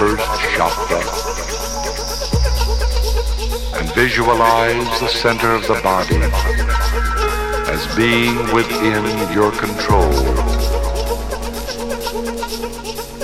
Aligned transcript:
first 0.00 0.40
chakra 0.56 0.98
and 3.78 3.94
visualize 3.94 4.88
the 4.98 5.06
center 5.06 5.52
of 5.52 5.60
the 5.68 5.78
body 5.82 6.16
as 7.68 7.84
being 7.96 8.34
within 8.54 9.04
your 9.30 9.52
control. 9.52 10.10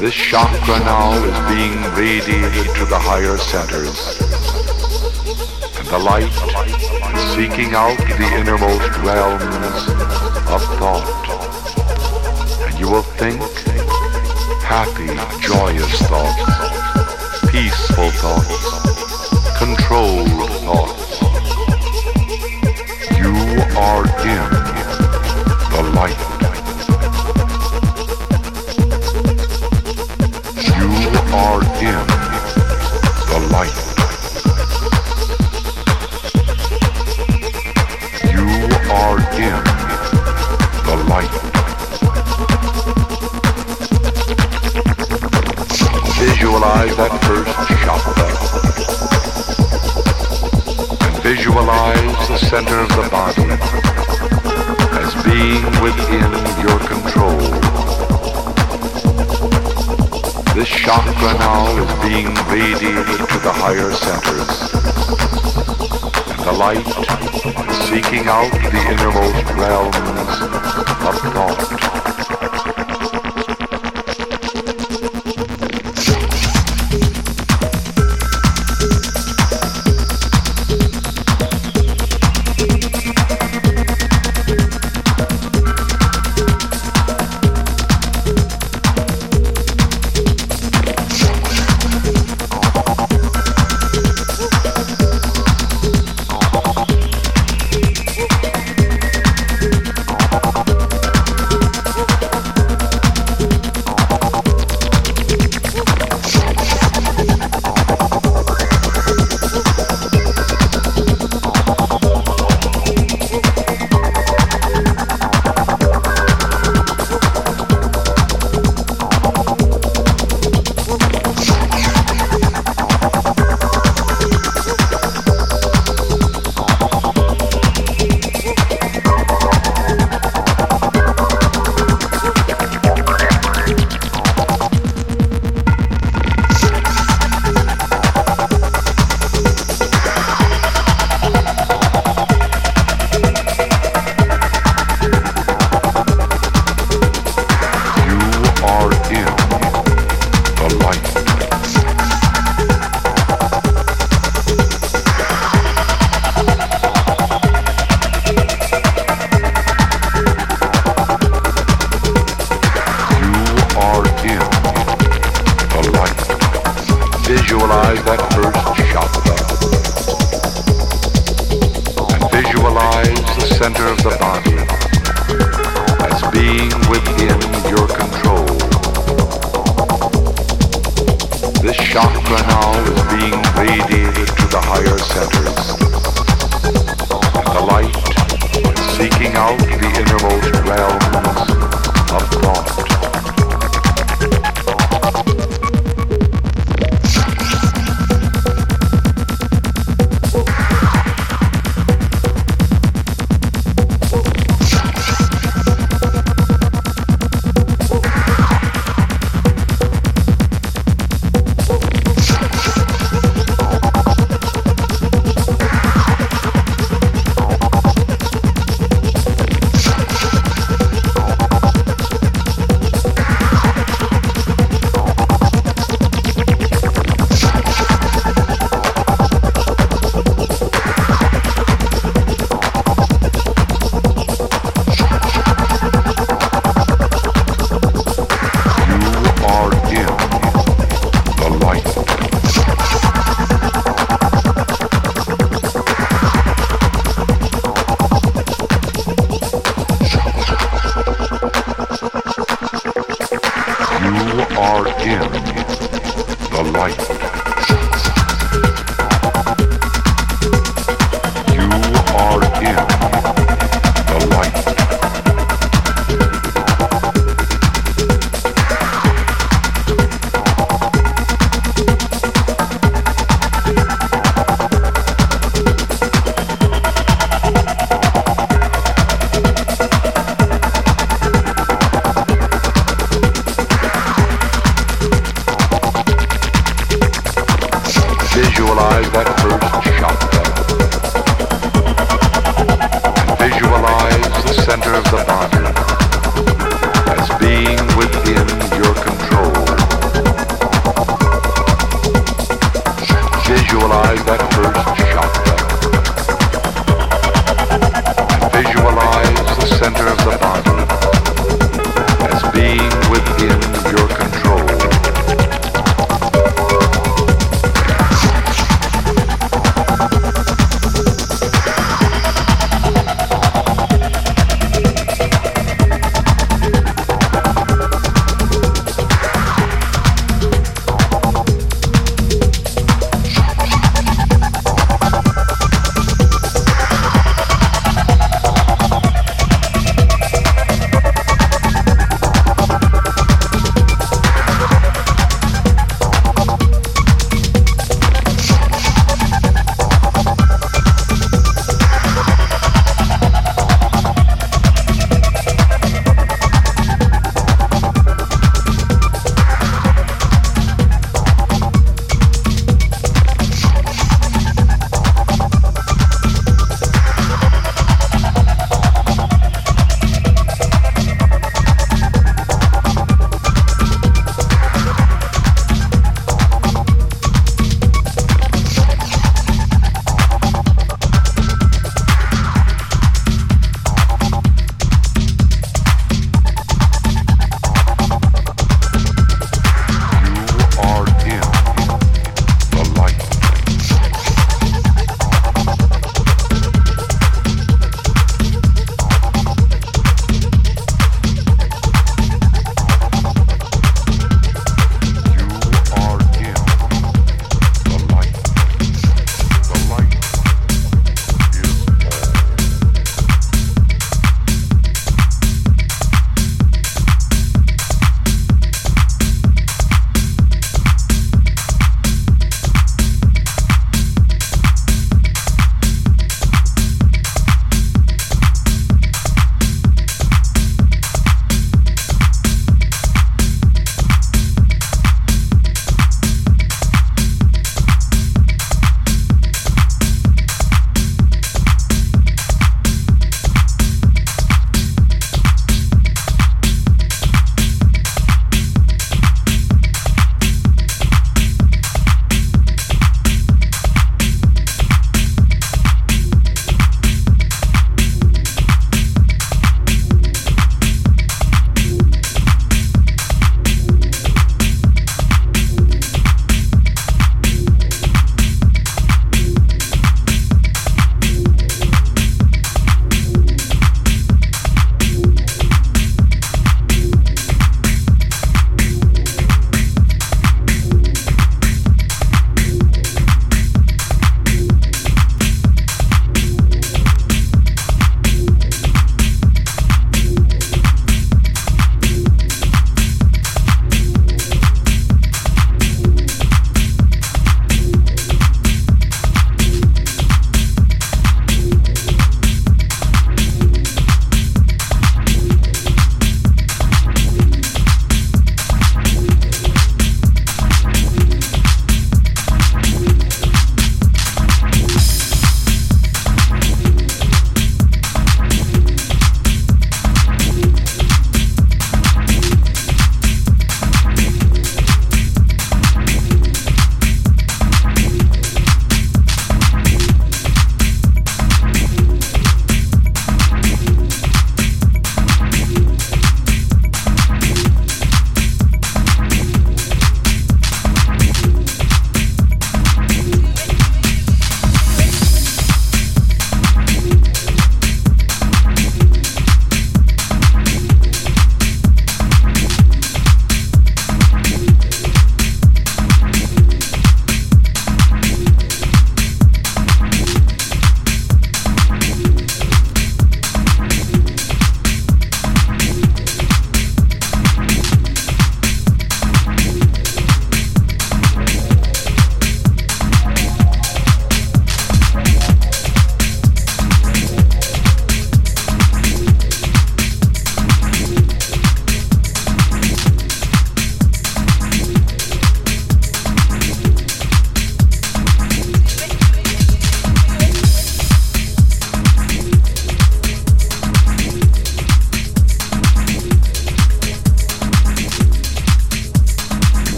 This 0.00 0.14
chakra 0.14 0.80
now 0.80 1.12
is 1.22 1.38
being 1.54 1.78
radiated 1.94 2.66
to 2.74 2.84
the 2.86 2.98
higher 2.98 3.36
centers 3.36 4.18
and 5.78 5.86
the 5.86 5.98
light 6.00 6.34
seeking 7.36 7.72
out 7.76 7.96
the 8.18 8.28
innermost 8.34 8.90
realms 9.06 9.78
of 10.50 10.60
thought. 10.80 11.06
And 12.66 12.80
you 12.80 12.90
will 12.90 13.02
think 13.02 13.40
happy, 14.64 15.06
joyous 15.40 16.00
thoughts 16.08 16.53
photons, 17.94 19.56
control 19.56 20.26
photons. 20.26 20.83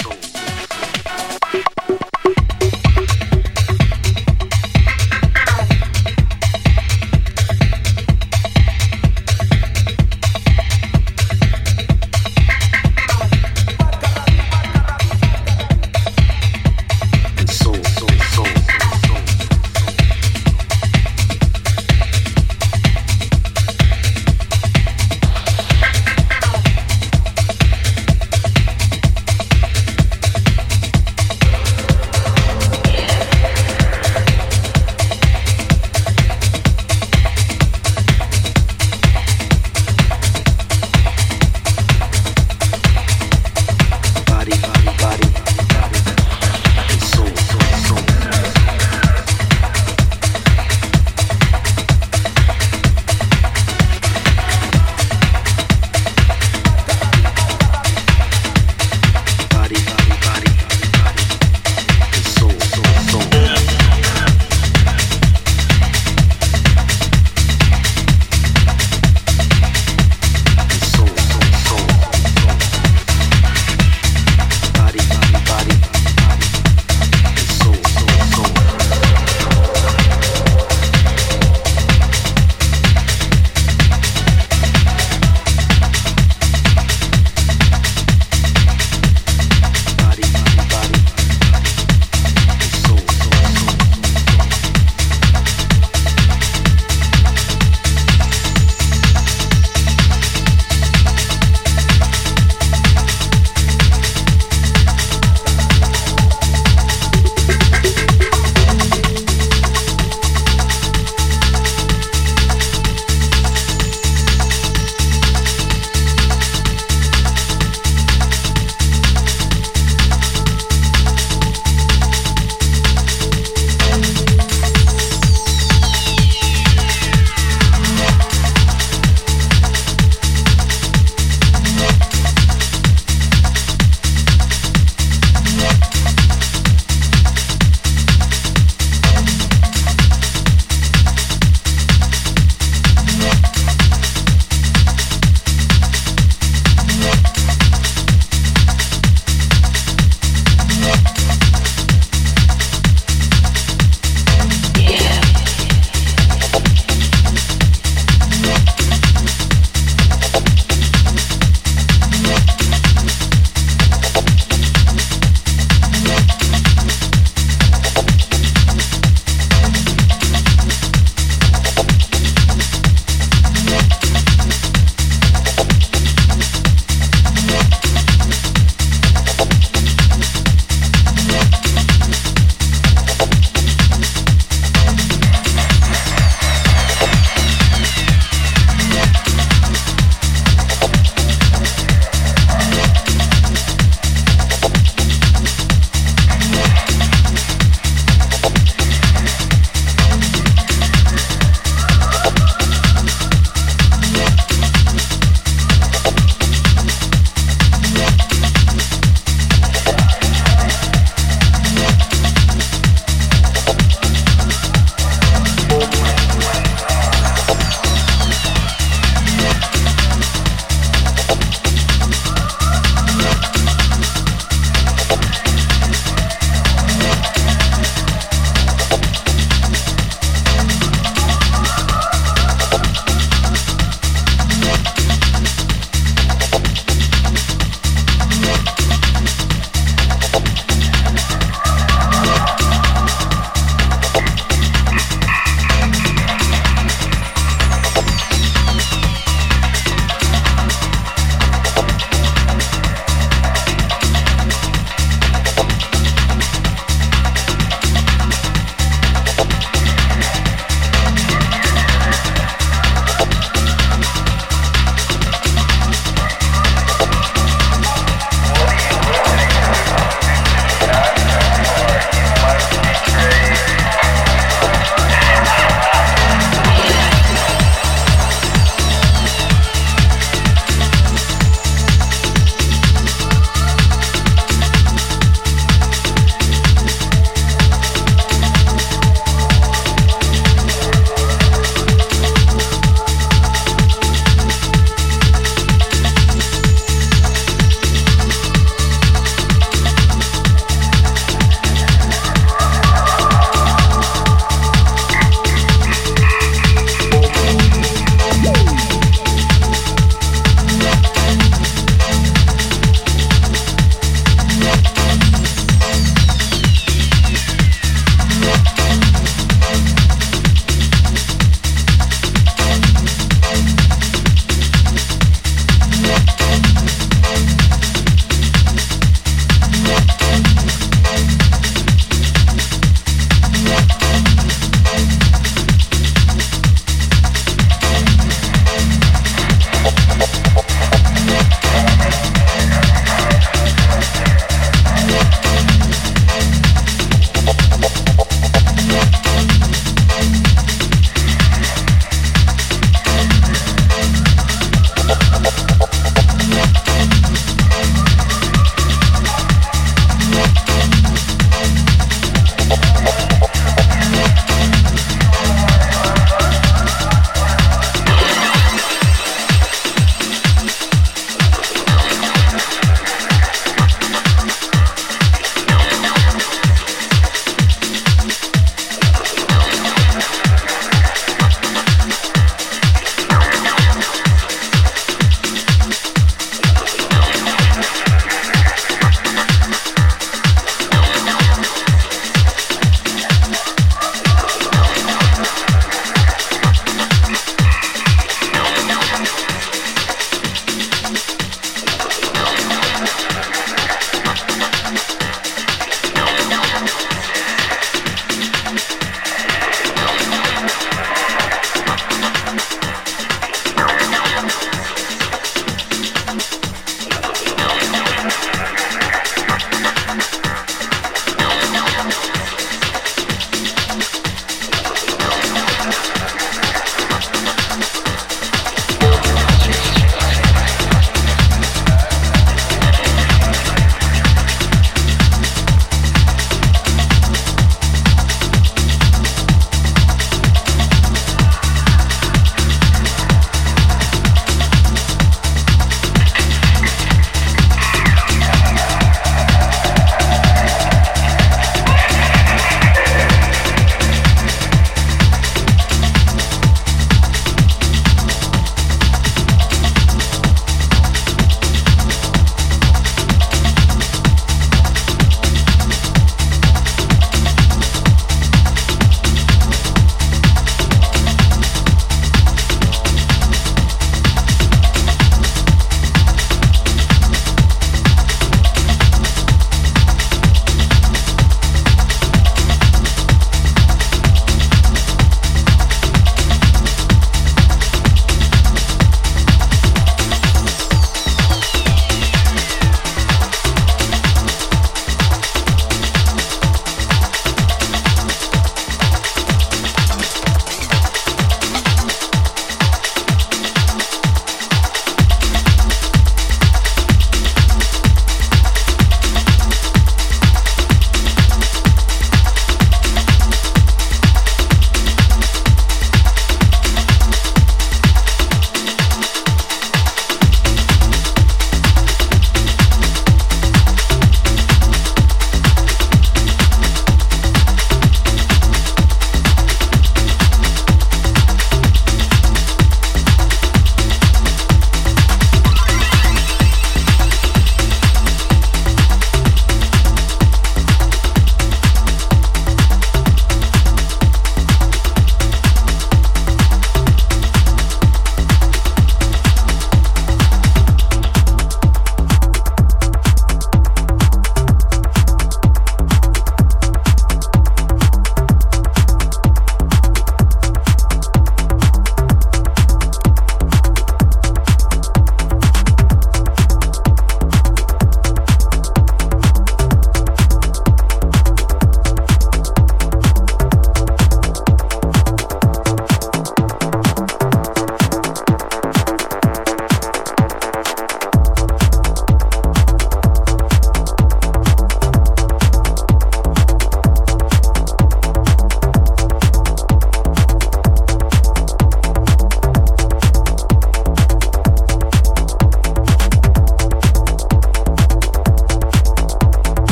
soul. 0.00 0.31